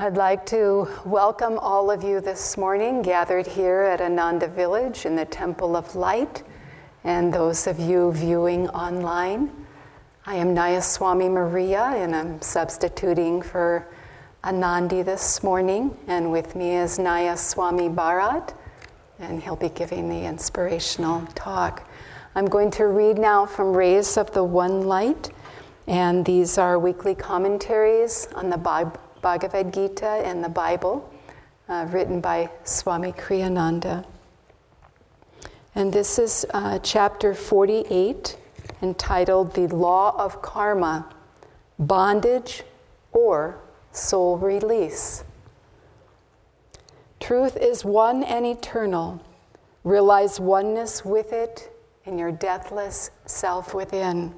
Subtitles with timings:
[0.00, 5.16] I'd like to welcome all of you this morning gathered here at Ananda Village in
[5.16, 6.44] the Temple of Light,
[7.02, 9.50] and those of you viewing online.
[10.24, 13.88] I am Nayaswami Maria, and I'm substituting for
[14.44, 18.54] Anandi this morning, and with me is Nayaswami Bharat,
[19.18, 21.90] and he'll be giving the inspirational talk.
[22.36, 25.30] I'm going to read now from Rays of the One Light,
[25.88, 28.58] and these are weekly commentaries on the
[29.20, 31.12] Bhagavad Gita and the Bible,
[31.68, 34.04] uh, written by Swami Kriyananda.
[35.74, 38.36] And this is uh, chapter 48,
[38.82, 41.14] entitled The Law of Karma
[41.78, 42.64] Bondage
[43.12, 43.58] or
[43.92, 45.24] Soul Release.
[47.20, 49.20] Truth is one and eternal.
[49.84, 51.70] Realize oneness with it
[52.04, 54.34] in your deathless self within.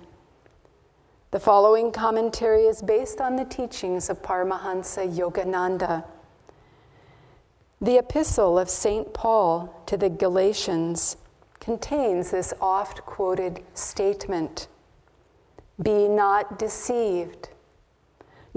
[1.33, 6.05] The following commentary is based on the teachings of Paramahansa Yogananda.
[7.81, 9.15] The epistle of St.
[9.15, 11.17] Paul to the Galatians
[11.61, 14.67] contains this oft quoted statement
[15.81, 17.51] Be not deceived.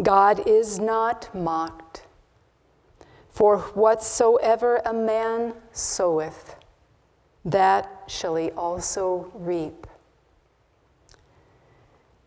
[0.02, 2.08] God is not mocked.
[3.30, 6.56] For whatsoever a man soweth,
[7.46, 9.86] that shall he also reap.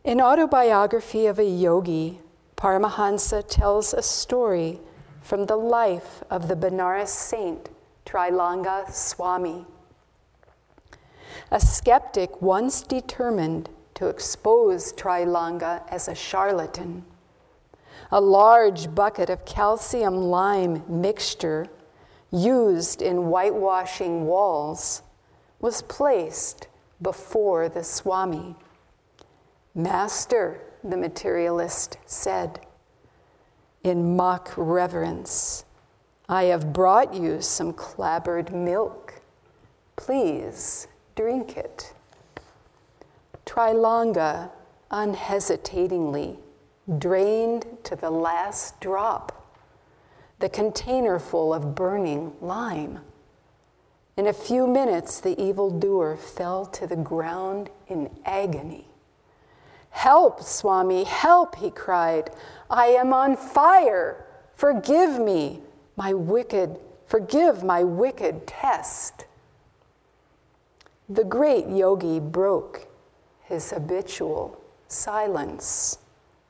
[0.06, 2.20] In Autobiography of a Yogi,
[2.56, 4.78] Paramahansa tells a story
[5.20, 7.70] from the life of the Benares saint
[8.04, 9.66] Trailanga Swami.
[11.50, 17.04] A skeptic once determined to expose Trailanga as a charlatan.
[18.12, 21.66] A large bucket of calcium lime mixture
[22.30, 25.02] used in whitewashing walls
[25.60, 26.68] was placed
[27.02, 28.54] before the Swami.
[29.77, 32.60] Master, the materialist said,
[33.84, 35.66] in mock reverence,
[36.30, 39.20] I have brought you some clabbered milk.
[39.97, 41.92] Please drink it.
[43.44, 44.50] Trailanga
[44.91, 46.38] unhesitatingly
[46.98, 49.47] drained to the last drop
[50.38, 53.00] the container full of burning lime.
[54.16, 58.87] In a few minutes, the evildoer fell to the ground in agony.
[59.96, 62.28] Help, Swami, help, he cried.
[62.68, 64.26] I am on fire.
[64.54, 65.62] Forgive me,
[65.96, 69.24] my wicked, forgive my wicked test.
[71.08, 72.86] The great yogi broke
[73.44, 75.96] his habitual silence.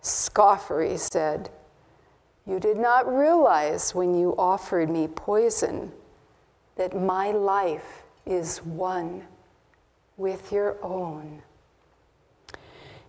[0.00, 1.48] Scoffer, he said,
[2.48, 5.92] You did not realize when you offered me poison
[6.74, 9.22] that my life is one
[10.16, 11.42] with your own.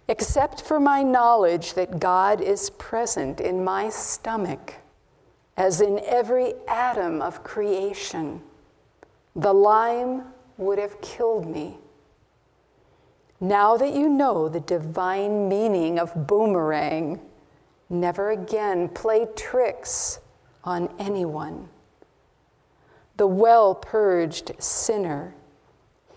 [0.07, 4.75] Except for my knowledge that God is present in my stomach,
[5.57, 8.41] as in every atom of creation,
[9.35, 10.23] the lime
[10.57, 11.77] would have killed me.
[13.39, 17.19] Now that you know the divine meaning of boomerang,
[17.89, 20.19] never again play tricks
[20.63, 21.69] on anyone
[23.17, 25.33] the well purged sinner,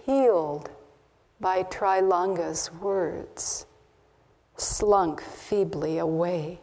[0.04, 0.70] healed
[1.40, 3.66] by Trailanga's words,
[4.60, 6.60] slunk feebly away.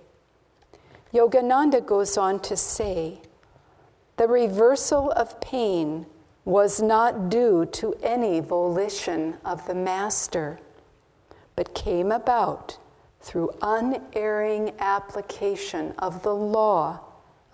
[1.13, 3.21] Yogananda goes on to say
[4.17, 6.05] the reversal of pain
[6.45, 10.59] was not due to any volition of the Master,
[11.55, 12.77] but came about
[13.19, 16.99] through unerring application of the law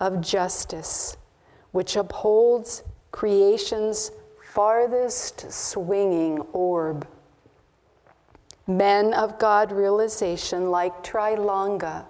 [0.00, 1.16] of justice
[1.74, 4.12] which upholds creation's
[4.52, 7.04] farthest swinging orb.
[8.66, 12.06] Men of God realization, like Trailanga,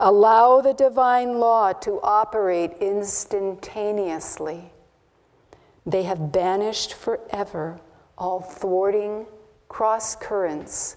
[0.00, 4.72] allow the divine law to operate instantaneously.
[5.86, 7.80] They have banished forever
[8.16, 9.26] all thwarting
[9.68, 10.96] cross currents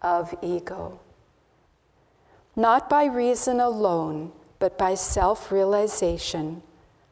[0.00, 0.98] of ego.
[2.56, 6.62] Not by reason alone, but by self realization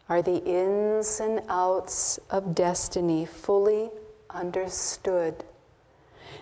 [0.08, 3.90] are the ins and outs of destiny fully
[4.28, 5.44] understood.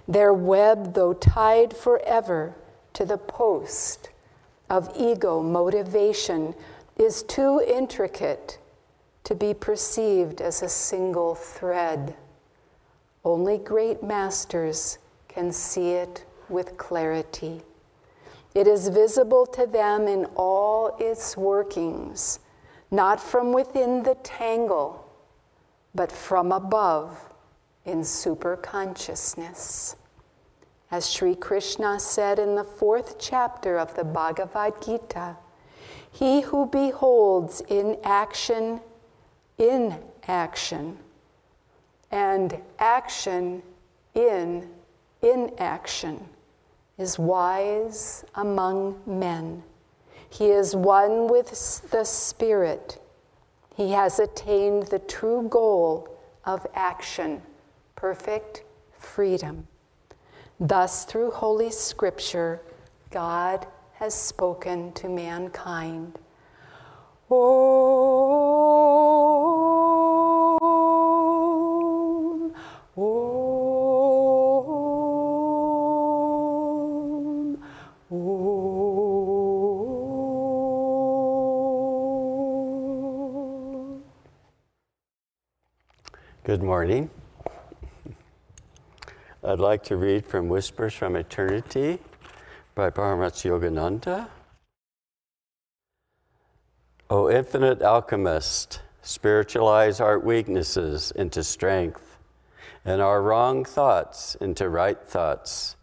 [0.06, 2.54] Their web, though tied forever
[2.94, 4.10] to the post
[4.68, 6.54] of ego motivation,
[6.96, 8.58] is too intricate
[9.24, 12.14] to be perceived as a single thread.
[13.24, 14.98] Only great masters
[15.28, 17.62] can see it with clarity.
[18.54, 22.40] It is visible to them in all its workings
[22.90, 25.04] not from within the tangle,
[25.94, 27.27] but from above
[27.88, 29.96] in superconsciousness.
[30.90, 35.36] As Sri Krishna said in the fourth chapter of the Bhagavad Gita,
[36.10, 38.80] He who beholds in action,
[39.58, 39.96] in
[40.26, 40.98] action,
[42.10, 43.62] and action
[44.14, 44.68] in
[45.22, 46.28] inaction
[46.96, 49.62] is wise among men.
[50.30, 52.98] He is one with the Spirit.
[53.76, 56.08] He has attained the true goal
[56.44, 57.42] of action,
[57.98, 58.62] perfect
[58.96, 59.66] freedom.
[60.60, 62.60] Thus, through Holy Scripture,
[63.10, 66.16] God has spoken to mankind.
[67.28, 67.38] Om,
[72.96, 73.02] Om,
[78.12, 78.28] Om.
[86.44, 87.10] Good morning.
[89.48, 92.00] I'd like to read from Whispers from Eternity
[92.74, 94.28] by Paramahansa Yogananda.
[97.08, 102.18] O infinite alchemist, spiritualize our weaknesses into strength
[102.84, 105.76] and our wrong thoughts into right thoughts.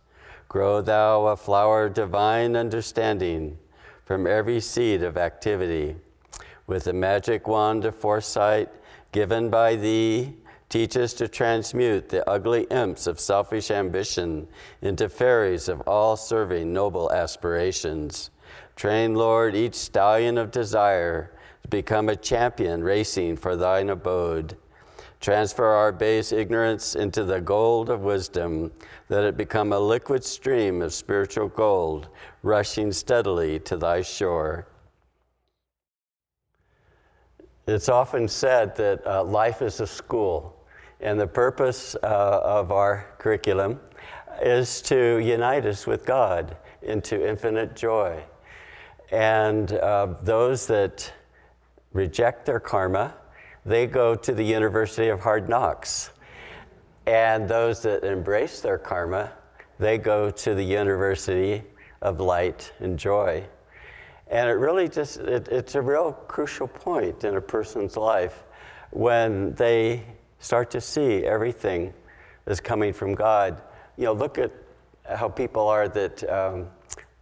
[0.47, 3.57] Grow thou a flower divine understanding
[4.06, 5.95] from every seed of activity.
[6.67, 8.69] With the magic wand of foresight
[9.12, 10.35] given by thee,
[10.69, 14.47] teach us to transmute the ugly imps of selfish ambition
[14.81, 18.31] into fairies of all serving noble aspirations.
[18.75, 21.31] Train, Lord, each stallion of desire
[21.63, 24.57] to become a champion racing for thine abode.
[25.21, 28.71] Transfer our base ignorance into the gold of wisdom,
[29.07, 32.09] that it become a liquid stream of spiritual gold,
[32.44, 34.67] rushing steadily to thy shore.
[37.67, 40.54] It's often said that uh, life is a school,
[41.05, 43.79] and the purpose uh, of our curriculum
[44.41, 48.23] is to unite us with God into infinite joy.
[49.11, 51.13] And uh, those that
[51.93, 53.13] reject their karma,
[53.67, 56.09] they go to the University of Hard Knocks.
[57.05, 59.31] And those that embrace their karma,
[59.77, 61.61] they go to the University
[62.01, 63.43] of Light and Joy.
[64.27, 68.43] And it really just, it, it's a real crucial point in a person's life
[68.89, 70.03] when they
[70.45, 71.92] start to see everything
[72.45, 73.63] that's coming from God.
[73.97, 74.51] You know, look at
[75.03, 76.68] how people are that, um,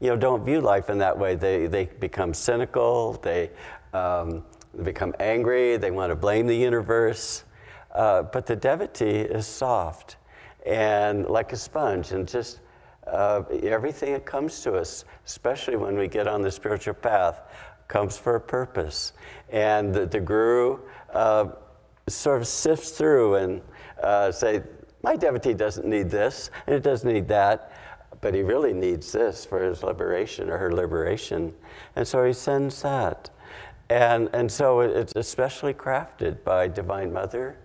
[0.02, 1.36] you know, don't view life in that way.
[1.36, 3.50] They, they become cynical, they,
[3.94, 4.44] um,
[4.84, 7.46] become angry, they want to blame the universe.
[7.94, 10.18] Uh, but the devotee is soft
[10.66, 12.60] and like a sponge and just
[13.08, 17.40] uh, everything that comes to us, especially when we get on the spiritual path,
[17.88, 19.14] comes for a purpose.
[19.50, 20.80] And the, the guru
[21.14, 21.46] uh,
[22.08, 23.62] sort of sifts through and
[24.02, 24.62] uh, say,
[25.04, 27.72] my devotee doesn't need this, and it doesn't need that,
[28.22, 31.54] but he really needs this for his liberation or her liberation.
[31.96, 33.30] And so he sends that.
[33.90, 37.58] And, and so it's especially crafted by Divine Mother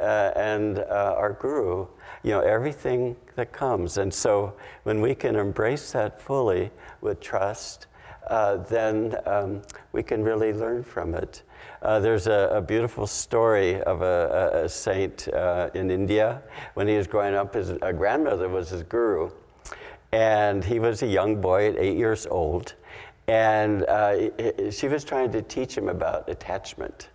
[0.00, 1.86] uh, and uh, our guru,
[2.22, 3.98] you know, everything that comes.
[3.98, 6.70] And so when we can embrace that fully
[7.00, 7.86] with trust,
[8.30, 9.60] uh, then um,
[9.92, 11.42] we can really learn from it.
[11.82, 16.42] Uh, there's a, a, beautiful story of a, a, a saint uh, in India.
[16.74, 19.30] When he was growing up, his grandmother was his guru.
[20.12, 22.74] And he was a young boy at eight years old.
[23.26, 27.08] And uh, she was trying to teach him about attachment.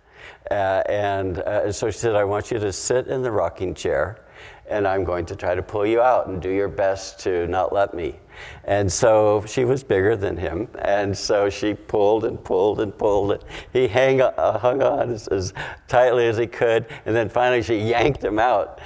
[0.50, 4.25] Uh, and so she said, I want you to sit in the rocking chair
[4.68, 7.72] and I'm going to try to pull you out and do your best to not
[7.72, 8.16] let me.
[8.64, 13.32] And so she was bigger than him, and so she pulled and pulled and pulled.
[13.32, 15.54] And He hang, uh, hung on as, as
[15.88, 18.80] tightly as he could, and then finally she yanked him out.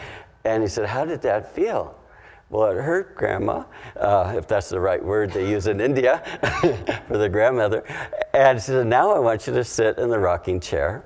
[0.45, 1.97] And he said, How did that feel?
[2.49, 3.65] Well, it hurt grandma,
[3.97, 6.21] uh, if that's the right word they use in India
[7.07, 7.85] for the grandmother.
[8.35, 11.05] And she said, Now I want you to sit in the rocking chair.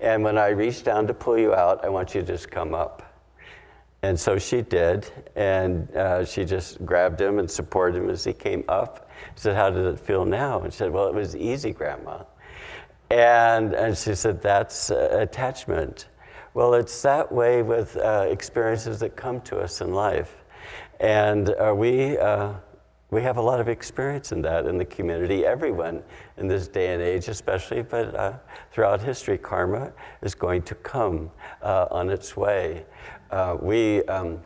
[0.00, 2.74] And when I reach down to pull you out, I want you to just come
[2.74, 3.11] up.
[4.04, 8.32] And so she did, and uh, she just grabbed him and supported him as he
[8.32, 9.08] came up.
[9.36, 10.60] She said, How did it feel now?
[10.62, 12.24] And she said, Well, it was easy, Grandma.
[13.10, 16.08] And, and she said, That's uh, attachment.
[16.54, 20.34] Well, it's that way with uh, experiences that come to us in life.
[20.98, 22.54] And uh, we, uh,
[23.12, 25.46] we have a lot of experience in that in the community.
[25.46, 26.02] Everyone
[26.38, 28.32] in this day and age, especially, but uh,
[28.72, 29.92] throughout history, karma
[30.22, 31.30] is going to come
[31.62, 32.84] on its way
[33.32, 34.40] uh, we, um,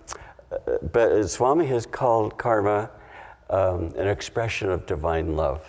[0.92, 2.88] but Swami has called karma
[3.50, 5.64] um, an expression of divine love.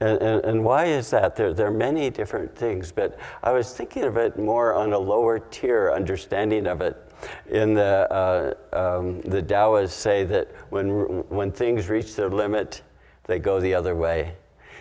[0.00, 1.36] And, and, and, why is that?
[1.36, 4.98] There, there are many different things, but I was thinking of it more on a
[4.98, 7.11] lower tier understanding of it.
[7.50, 10.88] In the, uh, um, the Taoists say that when,
[11.28, 12.82] when things reach their limit,
[13.24, 14.34] they go the other way.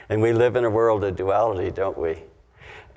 [0.10, 2.24] And we live in a world of duality, don't we?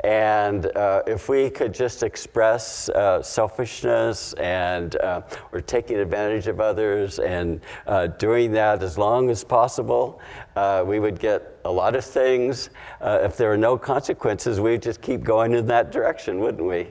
[0.05, 6.61] And uh, if we could just express uh, selfishness and uh, or taking advantage of
[6.61, 10.21] others and uh, doing that as long as possible,
[10.57, 12.69] uh, we would get a lot of things.
[13.01, 16.89] Uh, if there are no consequences, we'd just keep going in that direction, wouldn't we?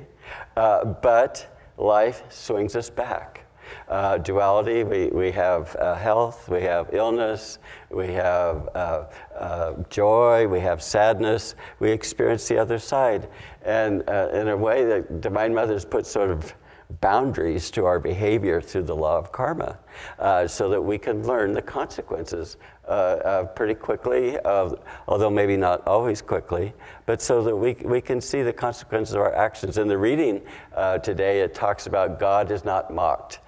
[0.55, 3.43] but life swings us back
[3.87, 4.83] uh, duality.
[4.83, 10.81] We, we have uh, health, we have illness, we have uh, uh joy, we have
[10.81, 11.55] sadness.
[11.79, 13.29] We experience the other side.
[13.63, 16.53] And uh, in a way, the Divine Mother's put sort of
[17.01, 19.77] boundaries to our behavior through the law of karma
[20.19, 22.57] uh, so that we can learn the consequences
[22.87, 24.37] uh, uh, pretty quickly,
[25.07, 26.73] although maybe not always quickly,
[27.05, 29.77] but so that we, we can see the consequences of our actions.
[29.77, 30.41] In the reading
[30.75, 33.39] uh, today, it talks about God is not mocked.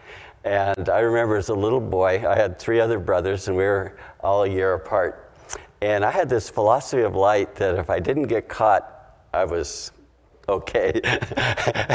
[0.45, 3.97] And I remember as a little boy, I had three other brothers, and we were
[4.21, 5.33] all a year apart.
[5.81, 8.91] And I had this philosophy of light that if I didn't get caught,
[9.33, 9.91] I was
[10.49, 10.99] okay.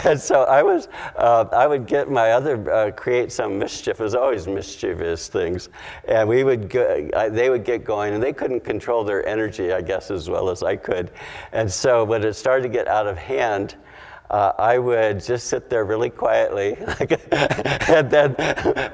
[0.05, 4.01] and so I was, uh, I would get my other, uh, create some mischief.
[4.01, 5.69] Was always mischievous things.
[6.07, 9.73] And we would go, I, they would get going, and they couldn't control their energy,
[9.73, 11.11] I guess, as well as I could.
[11.53, 13.77] And so when it started to get out of hand,
[14.31, 16.77] uh, I would just sit there really quietly.
[17.33, 18.37] and then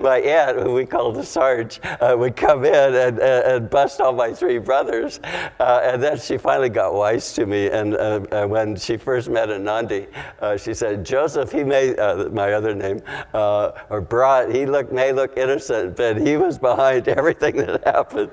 [0.00, 4.12] my aunt, who we called the Sarge, uh, would come in and, and, bust all
[4.12, 5.20] my three brothers.
[5.60, 7.68] Uh, and then she finally got wise to me.
[7.68, 10.08] And uh, when she first met Anandi,
[10.40, 13.02] uh, she said, Joseph, he may, uh, my other name,
[13.34, 18.30] or Brat, he look, may look innocent, but he was behind everything that happened.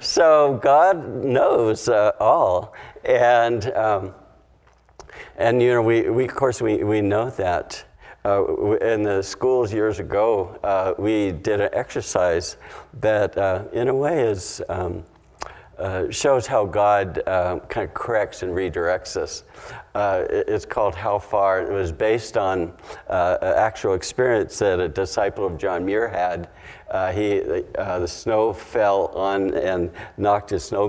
[0.00, 2.74] So God knows all.
[3.04, 4.14] And um,
[5.36, 7.84] and you know, we, we of course we, we know that.
[8.24, 12.56] Uh, in the schools years ago, uh, we did an exercise
[13.00, 15.02] that, uh, in a way, is um,
[15.82, 19.42] uh, shows how God uh, kind of corrects and redirects us.
[19.96, 21.62] Uh, it's called How Far.
[21.62, 22.72] It was based on
[23.08, 26.48] uh, actual experience that a disciple of John Muir had.
[26.92, 27.40] Uh, he,
[27.78, 30.88] uh, the snow fell on and knocked his snow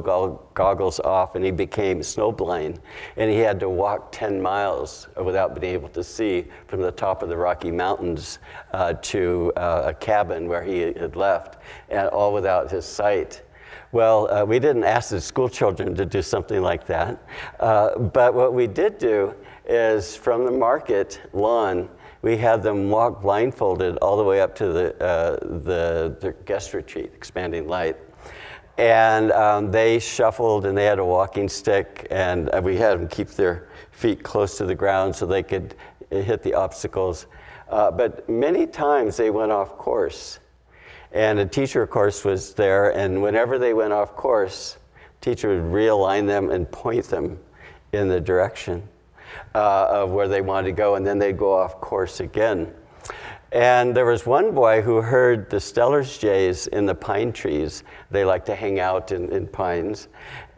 [0.54, 2.78] goggles off, and he became snowblind.
[3.16, 7.24] And he had to walk 10 miles without being able to see from the top
[7.24, 8.40] of the Rocky Mountains
[9.02, 11.58] to a cabin where he had left,
[11.90, 13.42] and all without his sight.
[13.94, 17.24] Well, uh, we didn't ask the school children to do something like that.
[17.60, 21.90] Uh, but what we did do is from the market lawn,
[22.24, 26.74] we had them walk blindfolded all the way up to the, uh, the, the, guest
[26.74, 27.98] retreat, Expanding Light.
[28.78, 33.08] And um, they shuffled and they had a walking stick, and uh, we had them
[33.10, 35.76] keep their feet close to the ground so they could
[36.10, 37.28] hit the obstacles.
[37.70, 40.40] Uh, but many times they went off course.
[41.12, 44.78] And a teacher, of course, was there, and whenever they went off course,
[45.20, 47.38] teacher would realign them and point them
[47.92, 48.88] in the direction
[49.56, 52.74] uh, of where they wanted to go, and then they'd go off course again.
[53.54, 57.84] And there was one boy who heard the Steller's jays in the pine trees.
[58.10, 60.08] They like to hang out in, in pines.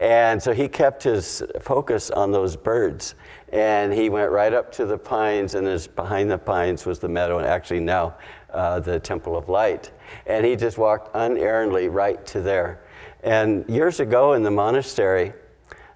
[0.00, 3.14] And so he kept his focus on those birds.
[3.52, 7.08] And he went right up to the pines, and as behind the pines was the
[7.08, 8.14] meadow, and actually now
[8.50, 9.92] uh, the Temple of Light.
[10.26, 12.80] And he just walked unerringly right to there.
[13.22, 15.34] And years ago in the monastery,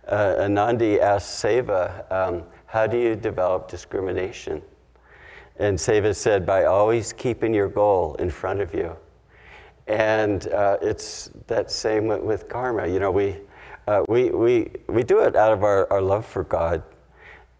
[0.06, 4.62] uh, Anandi asked Seva, um, How do you develop discrimination?
[5.58, 8.96] And Seva said, By always keeping your goal in front of you.
[9.86, 12.86] And uh, it's that same with, with, karma.
[12.86, 13.36] You know, we,
[13.86, 16.82] uh, we, we, we do it out of our, our love for God.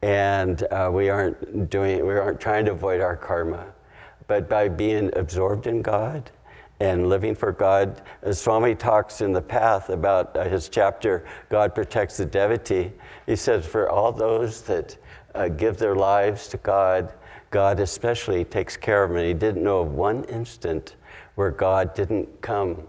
[0.02, 3.66] And uh, we aren't doing we aren't trying to avoid our karma
[4.30, 6.30] but by being absorbed in God
[6.78, 8.00] and living for God.
[8.22, 12.92] As Swami talks in the path about uh, his chapter, God protects the devotee,
[13.30, 14.96] he says, for all those that
[15.36, 17.12] uh, give their lives to God,
[17.52, 19.18] God especially takes care of them.
[19.18, 20.96] And he didn't know of one instant
[21.36, 22.88] where God didn't come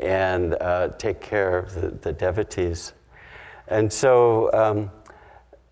[0.00, 2.92] and uh, take care of the, the devotees.
[3.68, 4.90] And so, um,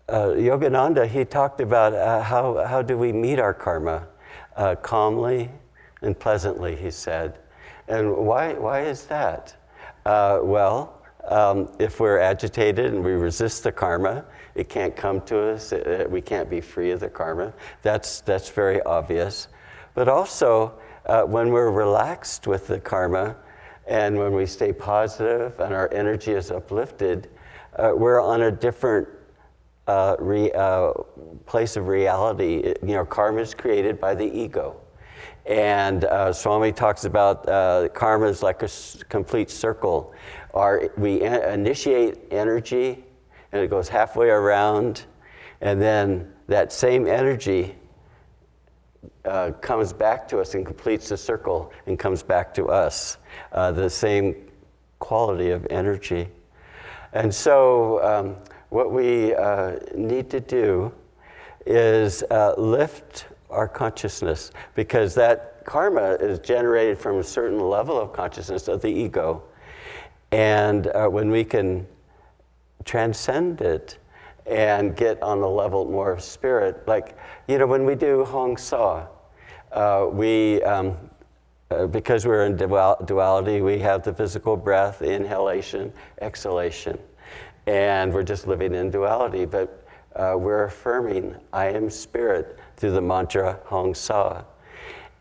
[0.07, 4.07] uh, Yogananda, he talked about uh, how, how do we meet our karma
[4.55, 5.51] uh, calmly
[6.01, 7.39] and pleasantly, he said.
[7.89, 9.53] And why, why is that?
[10.05, 10.96] Uh, well,
[11.31, 15.71] um, if we're agitated and we resist the karma, it can't come to us.
[15.71, 17.53] It, we can't be free of the karma.
[17.81, 19.47] That's, that's very obvious.
[19.93, 20.73] But also,
[21.05, 23.35] uh, when we're relaxed with the karma
[23.87, 27.29] and when we stay positive and our energy is uplifted,
[27.77, 29.07] uh, we're on a different
[29.87, 30.91] uh, re, uh,
[31.45, 32.73] place of reality.
[32.81, 34.81] You know, karma is created by the ego.
[35.45, 40.13] And uh, Swami talks about uh, karma is like a s- complete circle.
[40.57, 43.05] Our, we initiate energy,
[43.51, 45.05] and it goes halfway around,
[45.61, 47.75] and then that same energy
[49.23, 53.17] uh, comes back to us and completes the circle and comes back to us.
[53.51, 54.47] Uh, the same
[54.97, 56.27] quality of energy.
[57.13, 58.35] And so, um,
[58.69, 60.91] what we uh, need to do
[61.67, 68.11] is uh, lift our consciousness because that karma is generated from a certain level of
[68.11, 69.43] consciousness of the ego.
[70.31, 71.87] And uh, when we can
[72.85, 73.97] transcend it
[74.45, 77.17] and get on the level more of spirit, like,
[77.47, 79.07] you know, when we do Hong Sau,
[79.71, 80.97] uh, we, um,
[81.69, 85.91] uh, because we're in duality, we have the physical breath, inhalation,
[86.21, 86.97] exhalation,
[87.65, 89.45] and we're just living in duality.
[89.45, 94.45] But uh, we're affirming, I am spirit, through the mantra Hong Sau.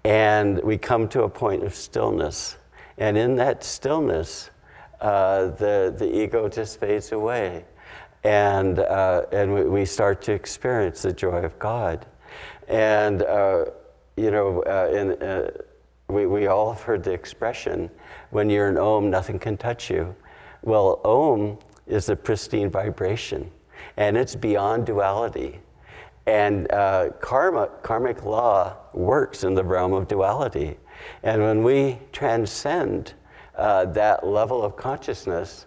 [0.04, 2.56] And we come to a point of stillness.
[2.96, 4.50] And in that stillness,
[5.00, 7.64] uh, the, the ego just fades away.
[8.24, 12.06] And, uh, and we, we start to experience the joy of God.
[12.68, 13.66] And, uh,
[14.16, 15.50] you know, uh, in, uh,
[16.08, 17.90] we, we all have heard the expression
[18.30, 20.14] when you're in Om, nothing can touch you.
[20.62, 23.50] Well, Om is a pristine vibration,
[23.96, 25.60] and it's beyond duality.
[26.26, 30.76] And uh, karma, karmic law works in the realm of duality.
[31.22, 33.14] And when we transcend
[33.56, 35.66] uh, that level of consciousness,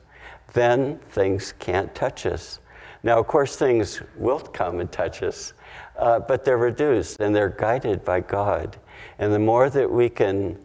[0.54, 2.60] then things can't touch us.
[3.04, 5.54] Now, of course, things will come and touch us,
[5.98, 8.78] uh, but they're reduced and they're guided by God.
[9.20, 10.60] And the more that we can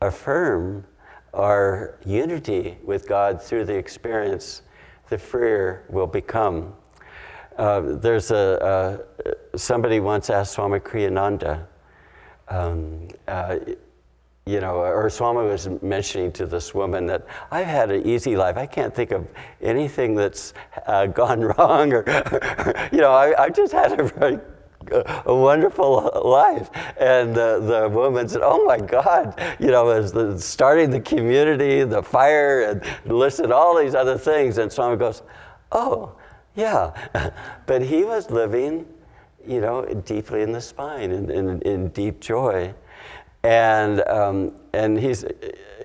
[0.00, 0.84] affirm
[1.32, 4.62] our unity with God through the experience,
[5.08, 6.74] the freer we'll become.
[7.56, 8.98] Uh, there's a, uh,
[9.56, 11.66] somebody once asked Swami Kriyananda,
[12.48, 13.58] um, uh,
[14.46, 18.56] you know, or Swami was mentioning to this woman that I've had an easy life.
[18.56, 19.26] I can't think of
[19.60, 20.54] anything that's
[20.86, 22.04] uh, gone wrong, or,
[22.92, 24.38] you know, I, have just had a very
[25.26, 26.70] a wonderful life.
[26.98, 32.02] And the woman said, Oh my God, you know, as the, starting the community, the
[32.02, 34.58] fire, and listed all these other things.
[34.58, 35.22] And Swami goes,
[35.72, 36.16] Oh,
[36.54, 37.32] yeah.
[37.66, 38.86] but he was living,
[39.46, 42.72] you know, deeply in the spine, in, in, in deep joy.
[43.46, 45.24] And, um, and he's,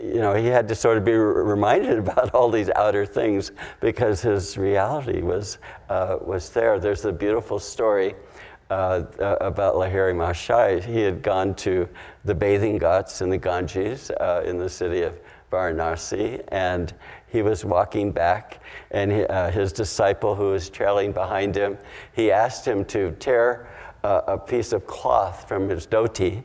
[0.02, 4.20] you know, he had to sort of be reminded about all these outer things because
[4.22, 6.80] his reality was, uh, was there.
[6.80, 8.16] There's a beautiful story
[8.72, 10.84] uh, uh, about Lahiri Mahashaya.
[10.84, 11.88] He had gone to
[12.26, 15.20] the bathing ghats in the Ganges uh, in the city of
[15.52, 16.94] Varanasi, and
[17.28, 21.78] he was walking back, and he, uh, his disciple, who was trailing behind him,
[22.14, 23.68] he asked him to tear
[24.04, 26.44] uh, a piece of cloth from his dhoti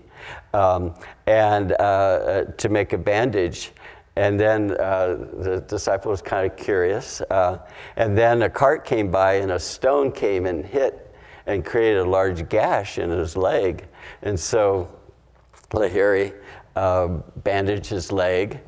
[0.53, 0.95] um,
[1.27, 3.73] and uh, to make a bandage.
[4.17, 7.21] And then uh, the disciple was kind of curious.
[7.21, 7.59] Uh,
[7.97, 11.15] and then a cart came by, and a stone came and hit
[11.47, 13.87] and created a large gash in his leg.
[14.23, 14.89] And so
[15.71, 16.35] Lahiri
[16.75, 17.09] uh,
[17.43, 18.61] bandaged his leg.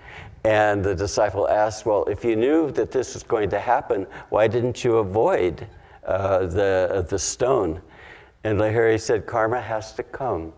[0.45, 4.47] And the disciple asked, Well, if you knew that this was going to happen, why
[4.47, 5.67] didn't you avoid
[6.07, 7.83] uh, the, the stone?
[8.45, 10.53] And Lahiri said, Karma has to come.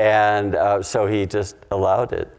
[0.00, 2.34] And uh, so he just allowed it.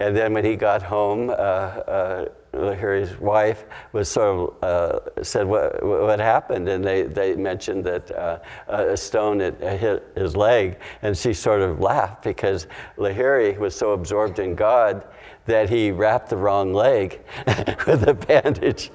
[0.00, 5.46] And then when he got home, uh, uh, Lahiri's wife was sort of uh, said
[5.46, 10.80] what, what happened, and they, they mentioned that uh, a stone had hit his leg,
[11.02, 12.66] and she sort of laughed because
[12.98, 15.06] Lahiri was so absorbed in God
[15.46, 17.20] that he wrapped the wrong leg
[17.86, 18.90] with a bandage.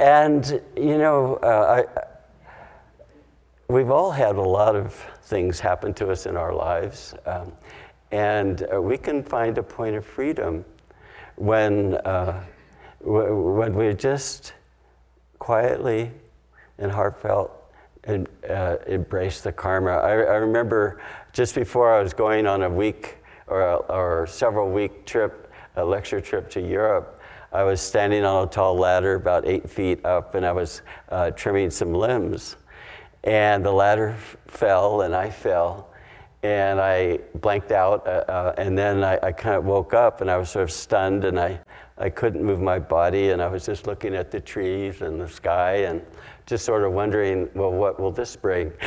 [0.00, 2.09] And you know, uh, I,
[3.70, 7.52] we've all had a lot of things happen to us in our lives, um,
[8.10, 10.64] and uh, we can find a point of freedom
[11.36, 12.44] when uh,
[13.00, 14.52] when we just
[15.38, 16.10] quietly
[16.78, 17.50] and heartfelt
[18.04, 19.92] and, uh, embrace the karma.
[19.92, 21.00] I, I, remember
[21.32, 26.20] just before I was going on a week or, or several week trip, a lecture
[26.20, 27.20] trip to Europe,
[27.52, 31.30] I was standing on a tall ladder about eight feet up and I was uh,
[31.32, 32.56] trimming some limbs.
[33.24, 35.90] And the ladder fell and I fell
[36.42, 38.06] and I blanked out.
[38.06, 40.70] Uh, uh, and then I, I kind of woke up and I was sort of
[40.70, 41.60] stunned and I
[42.00, 45.28] I couldn't move my body, and I was just looking at the trees and the
[45.28, 46.00] sky and
[46.46, 48.72] just sort of wondering, well, what will this bring?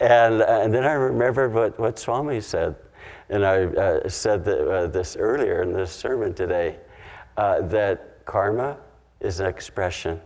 [0.00, 2.76] and, uh, and then I remembered what, what Swami said.
[3.28, 6.78] And I uh, said that, uh, this earlier in this sermon today
[7.36, 8.78] uh, that karma
[9.20, 10.18] is an expression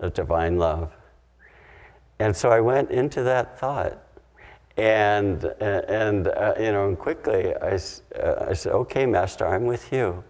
[0.00, 0.96] of divine love.
[2.18, 3.98] And so I went into that thought.
[4.76, 7.78] And, and uh, you know, and quickly I,
[8.20, 10.24] uh, I said, okay, Master, I'm with you.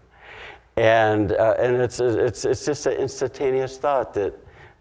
[0.77, 4.33] And, uh, and it's, it's, it's just an instantaneous thought that,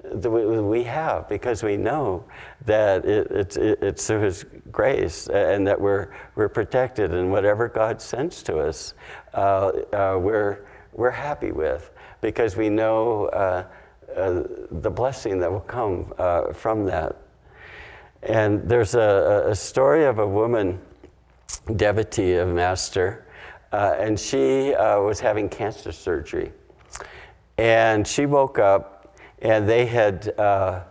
[0.03, 2.25] that we have because we know
[2.67, 8.03] that it, it's, it's through His grace and that we're, we're protected and whatever God
[8.03, 8.95] sends to us,
[9.33, 11.91] uh, uh, we're, we're happy with
[12.21, 13.65] because we know uh, uh
[14.15, 17.17] the blessing that will come uh, from that.
[18.23, 20.81] And there's a, a story of a woman,
[21.77, 23.27] devotee of Master,
[23.73, 26.53] uh, and she uh, was having cancer surgery.
[27.59, 30.85] And she woke up, and they had uh,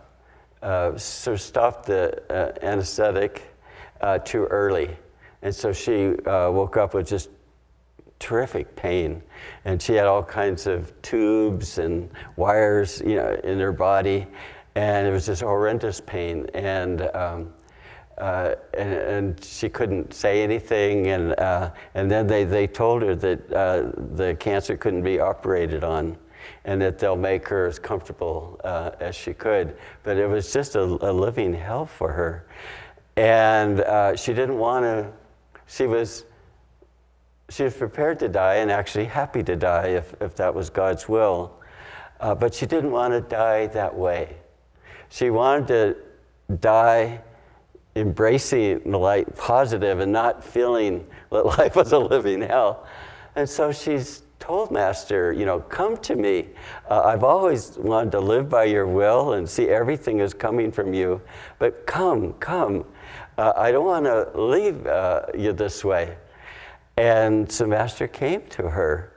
[0.62, 3.42] uh sort of stopped the uh, anesthetic
[4.00, 4.96] uh, too early.
[5.42, 7.28] And so she woke up with just
[8.18, 9.22] terrific pain.
[9.64, 14.26] And she had all kinds of tubes and wires you know, in her body
[14.74, 16.46] and it was just horrendous pain.
[16.54, 17.52] And, um,
[18.18, 21.08] uh, and, and, she couldn't say anything.
[21.08, 25.82] And, uh, and then they, they told her that uh, the cancer couldn't be operated
[25.84, 26.16] on
[26.64, 29.76] and that they'll make her as comfortable uh, as she could.
[30.02, 32.46] But it was just a, a living hell for her.
[33.16, 35.12] And uh, she didn't want to,
[35.66, 36.24] she was,
[37.54, 41.08] she was prepared to die and actually happy to die if, if that was God's
[41.08, 41.52] will.
[42.18, 44.36] Uh, but she didn't want to die that way.
[45.08, 45.68] She wanted
[46.48, 47.20] to die
[47.94, 52.88] embracing the light positive and not feeling that life was a living hell.
[53.36, 56.48] And so she's told Master, you know, come to me.
[56.90, 60.92] Uh, I've always wanted to live by your will and see everything is coming from
[60.92, 61.20] you,
[61.60, 62.84] but come, come.
[63.38, 66.16] Uh, I don't want to leave uh, you this way.
[66.96, 69.14] And so Master came to her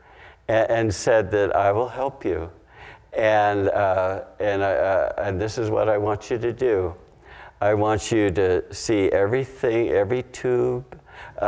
[0.48, 2.50] and, and said that I will help you.
[3.14, 6.94] And, uh, and, uh, and this is what I want you to do.
[7.60, 11.00] I want you to see everything, every tube
[11.42, 11.46] uh,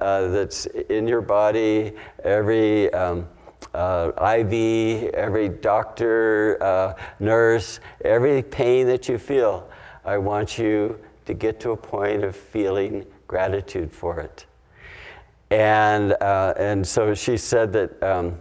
[0.00, 1.92] uh that's in your body,
[2.24, 3.28] every um,
[3.72, 9.68] uh, IV, every doctor, uh, nurse, every pain that you feel.
[10.04, 14.46] I want you to get to a point of feeling gratitude for it.
[15.54, 18.38] And, and so she said that um,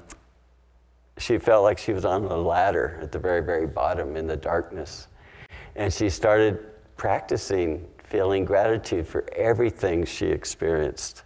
[1.17, 4.37] she felt like she was on a ladder at the very, very bottom in the
[4.37, 5.07] darkness.
[5.75, 6.59] And she started
[6.97, 11.23] practicing feeling gratitude for everything she experienced.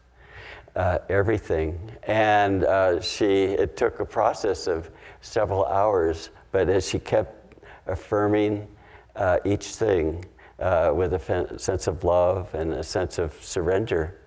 [0.76, 1.80] Uh, everything.
[2.04, 7.56] And uh, she, it took a process of several hours, but as she kept
[7.88, 8.67] affirming
[9.15, 10.23] uh, each thing
[10.60, 14.19] uh, with a sense of love and a sense of surrender,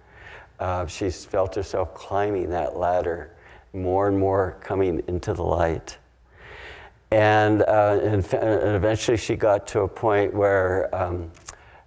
[0.60, 3.34] uh, she felt herself climbing that ladder
[3.72, 5.96] more and more coming into the light.
[7.10, 11.32] And, uh, and, and, eventually she got to a point where um,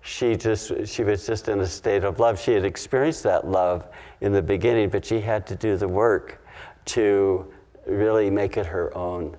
[0.01, 2.39] she just she was just in a state of love.
[2.39, 3.87] She had experienced that love
[4.19, 6.45] in the beginning, but she had to do the work
[6.85, 7.51] to
[7.85, 9.37] really make it her own,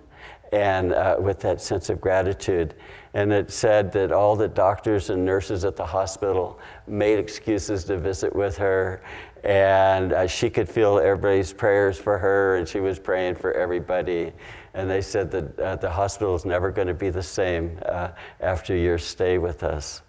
[0.54, 2.74] and uh, with that sense of gratitude.
[3.12, 7.98] And it said that all the doctors and nurses at the hospital made excuses to
[7.98, 9.02] visit with her,
[9.42, 14.32] and uh, she could feel everybody's prayers for her, and she was praying for everybody.
[14.74, 18.10] And they said that uh, the hospital is never going to be the same uh,
[18.40, 20.02] after your stay with us.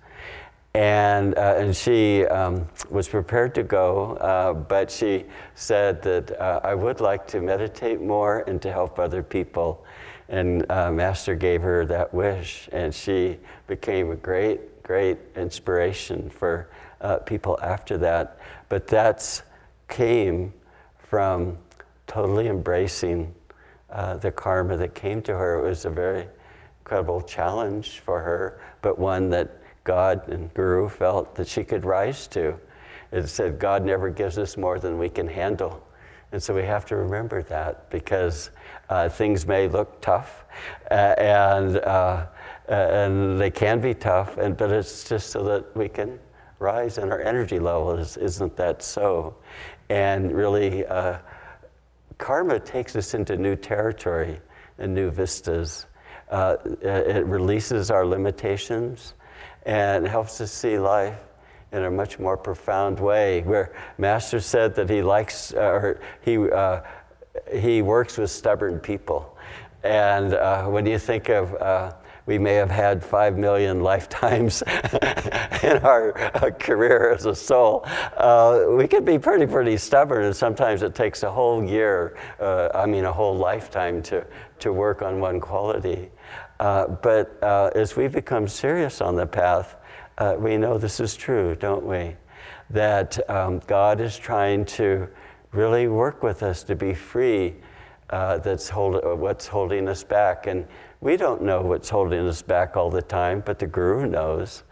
[0.76, 6.60] And, uh, and she um, was prepared to go, uh, but she said that uh,
[6.64, 9.85] I would like to meditate more and to help other people.
[10.30, 16.70] And Master gave her that wish, and she became a great, great inspiration for
[17.26, 18.40] people after that.
[18.68, 19.44] But that
[19.88, 20.54] came
[20.98, 21.58] from
[22.08, 23.34] totally embracing
[23.92, 25.60] uh, the karma that came to her.
[25.60, 26.28] It was a very
[26.82, 32.28] incredible challenge for her, but one that God and Guru felt that she could rise
[32.28, 32.60] to.
[33.12, 35.85] It said, God never gives us more than we can handle.
[36.36, 38.50] And so we have to remember that because
[38.90, 40.44] uh, things may look tough
[40.92, 42.26] uh, and, uh,
[42.68, 46.20] and they can be tough, and, but it's just so that we can
[46.60, 48.18] rise in our energy levels.
[48.18, 49.38] Isn't that so?
[49.88, 51.20] And really, uh,
[52.18, 54.38] karma takes us into new territory
[54.78, 55.86] and new vistas.
[56.30, 59.14] Uh, it releases our limitations
[59.66, 61.18] and helps us see life
[61.76, 63.42] in a much more profound way.
[63.42, 66.82] Where Master said that he likes, uh, or he, uh,
[67.54, 69.38] he works with stubborn people.
[69.84, 71.94] And uh, when you think of uh,
[72.26, 74.64] we may have had five million lifetimes
[75.64, 77.86] in our uh, career as a soul.
[78.76, 83.06] We can be pretty, pretty stubborn, and sometimes it takes a whole year, I mean,
[83.06, 84.26] a whole lifetime to,
[84.60, 86.10] to work on one quality.
[86.58, 89.76] But as we become serious on the path,
[90.18, 92.16] uh, we know this is true, don't we?
[92.70, 95.08] That um, God is trying to
[95.52, 97.56] really work with us to be free.
[98.10, 100.48] Uh, that's hold, uh, what's holding us back.
[100.48, 100.66] And
[101.02, 104.64] we don't know what's holding us back all the time, but the Guru knows.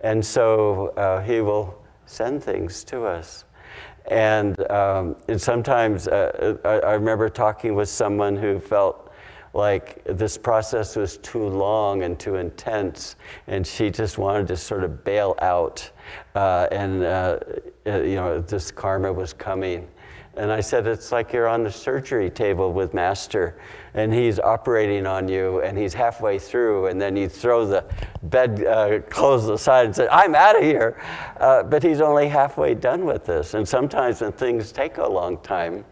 [0.00, 3.44] And so uh, he will send things to us.
[4.10, 9.03] And, um, and sometimes uh, I, I remember talking with someone who felt
[9.54, 13.14] like this process was too long and too intense,
[13.46, 15.88] and she just wanted to sort of bail out.
[16.34, 17.38] Uh, and, uh,
[17.86, 19.88] uh, you know, this karma was coming.
[20.36, 23.56] And I said, it's like you're on the surgery table with Master,
[23.94, 27.84] and he's operating on you, and he's halfway through, and then you throw the
[28.24, 31.00] bed uh, clothes aside and say, I'm out of here.
[31.36, 33.54] Uh, but he's only halfway done with this.
[33.54, 35.84] And sometimes when things take a long time,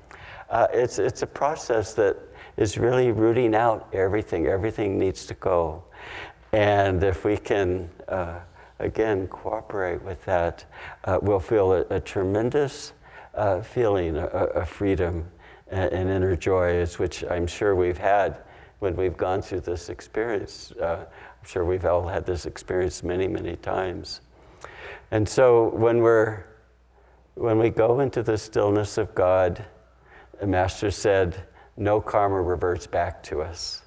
[0.51, 2.17] uh, it's, it's a process that
[2.57, 4.47] is really rooting out everything.
[4.47, 5.83] Everything needs to go.
[6.53, 8.41] And if we can, uh,
[8.79, 10.65] again, cooperate with that,
[11.05, 12.93] uh, we'll feel a, a tremendous
[13.35, 15.27] uh, feeling of freedom
[15.71, 18.39] and, and, inner joy, which I'm sure we've had
[18.81, 20.73] when we've gone through this experience.
[20.73, 24.21] Uh, I'm sure we've all had this experience many, many times.
[25.11, 26.45] And so when we're
[27.35, 29.65] when we go into the stillness of God,
[30.39, 33.83] the Master said, no karma reverts back to us.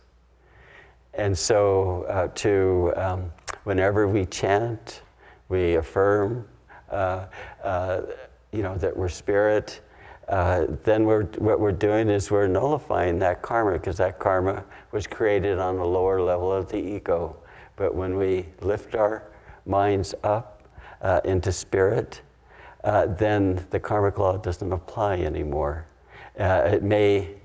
[1.13, 3.32] And so, uh, to um,
[3.63, 5.02] whenever we chant,
[5.48, 6.48] we affirm,
[6.89, 7.26] uh,
[7.63, 8.02] uh,
[8.52, 9.82] you know, that we're spirit.
[10.28, 15.08] Uh, then we're, what we're doing is we're nullifying that karma because that karma was
[15.08, 17.38] created on the lower level of the ego.
[17.76, 19.24] But when we lift our
[19.65, 20.63] minds up
[21.02, 22.21] uh, into spirit,
[22.84, 25.86] uh, then the karmic law doesn't apply anymore.
[26.36, 27.36] it may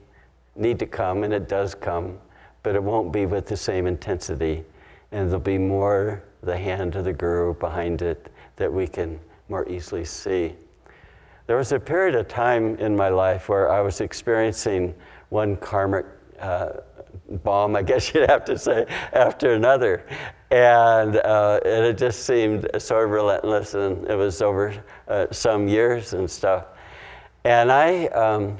[0.60, 2.18] need to come, and it does come,
[2.62, 4.64] but it won't be with the same intensity.
[5.12, 9.18] And there'll be more the hand of the guru behind it that we can
[9.48, 10.54] more easily see.
[11.46, 14.94] There was a period of time in my life where I was experiencing
[15.30, 16.06] one karmic
[16.38, 16.74] uh,
[17.42, 20.06] bomb, I guess you'd have to say, after another.
[20.50, 24.74] And, uh, and it just seemed sort of relentless, and it was over
[25.08, 26.66] uh, some years and stuff.
[27.44, 28.58] And I, um,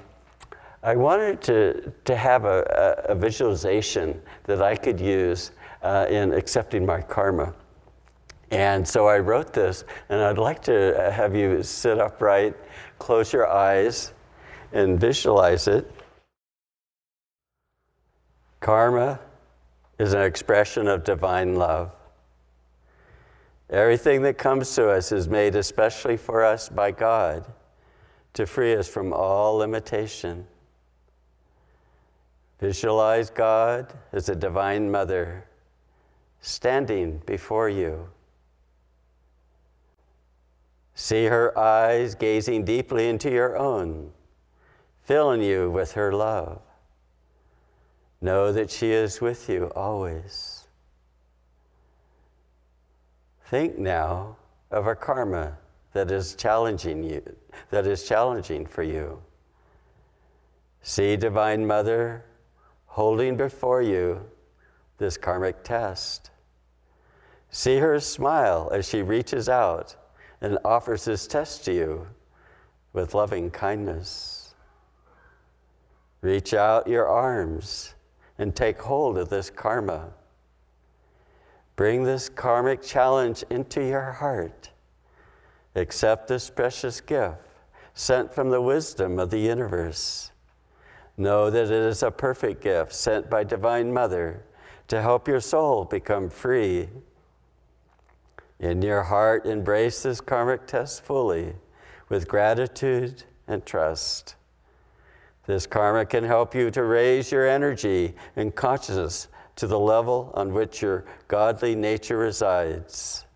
[0.82, 5.50] I wanted to, to have a, a, visualization that I could use
[5.82, 7.54] uh, in accepting my karma.
[8.50, 12.56] And so I wrote this, and I'd like to have you sit upright,
[12.98, 14.14] close your eyes,
[14.72, 15.90] and visualize it.
[18.60, 19.20] Karma
[19.98, 21.94] is an expression of divine love.
[23.68, 27.46] Everything that comes to us is made especially for us by God
[28.32, 30.46] to free us from all limitation.
[32.60, 35.46] Visualize God as a divine mother
[36.42, 38.10] standing before you.
[40.94, 44.12] See her eyes gazing deeply into your own,
[45.02, 46.60] filling you with her love.
[48.20, 50.68] Know that she is with you always.
[53.46, 54.36] Think now
[54.70, 55.56] of a karma
[55.94, 57.22] that is challenging you,
[57.70, 59.22] that is challenging for you.
[60.82, 62.24] See, Divine Mother,
[62.90, 64.20] holding before you
[64.98, 66.30] this karmic test.
[67.48, 69.94] See her smile as she reaches out
[70.40, 72.08] and offers this test to you
[72.92, 74.54] with loving kindness.
[76.20, 77.94] Reach out your arms
[78.38, 80.10] and take hold of this karma.
[81.76, 84.70] Bring this karmic challenge into your heart.
[85.76, 87.38] Accept this precious gift
[87.94, 90.32] sent from the wisdom of the universe.
[91.20, 94.42] Know that it is a perfect gift sent by Divine Mother
[94.88, 96.88] to help your soul become free.
[98.58, 101.56] In your heart, embrace this karmic test fully
[102.08, 104.36] with gratitude and trust.
[105.44, 110.54] This karma can help you to raise your energy and consciousness to the level on
[110.54, 113.26] which your godly nature resides.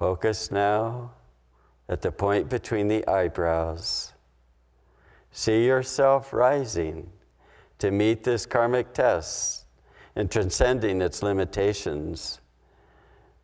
[0.00, 1.12] Focus now
[1.88, 4.14] at the point between the eyebrows.
[5.32, 7.10] See yourself rising
[7.78, 9.64] to meet this karmic test
[10.16, 12.40] and transcending its limitations.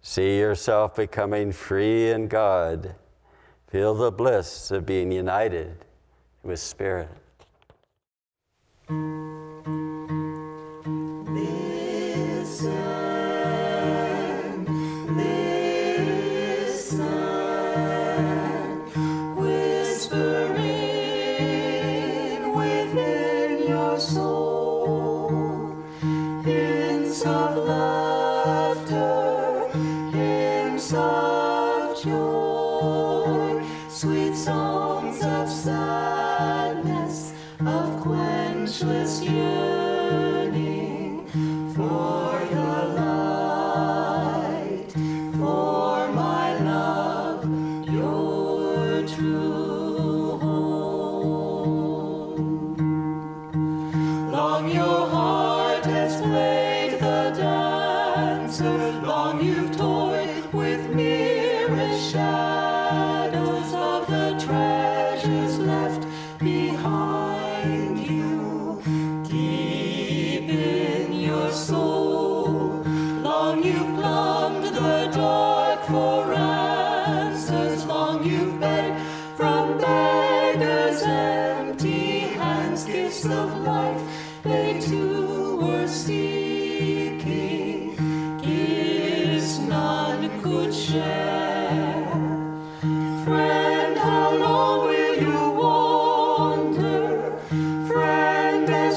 [0.02, 2.94] See yourself becoming free in God.
[3.68, 5.84] Feel the bliss of being united
[6.42, 7.08] with Spirit.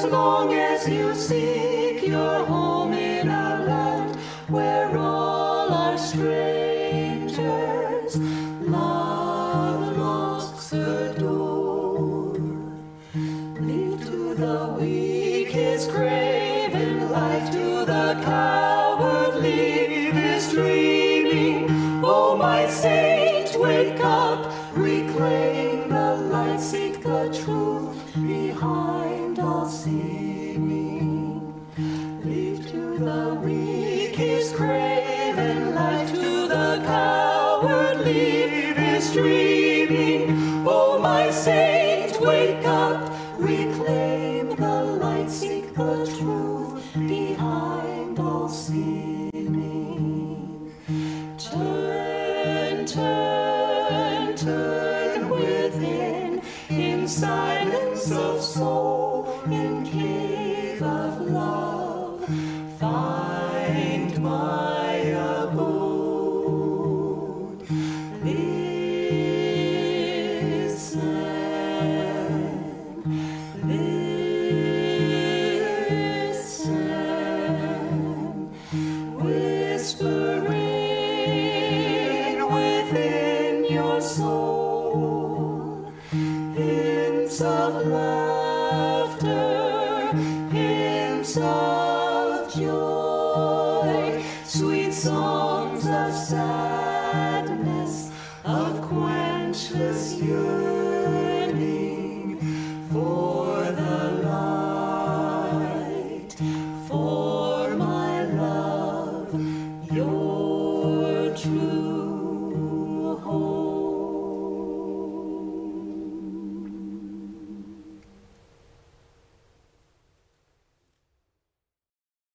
[0.02, 4.16] as long as you seek your home in a land
[4.48, 6.49] where all are straight.